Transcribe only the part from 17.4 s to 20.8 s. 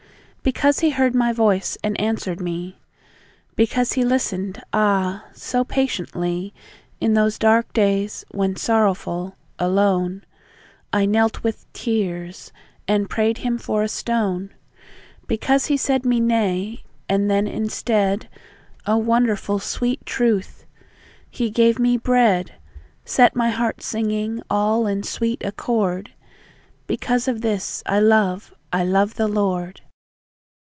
in stead, Oh, wonderful sweet truth!